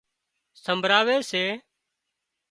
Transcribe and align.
سمڀراوي 0.63 1.17
سي 1.29 1.43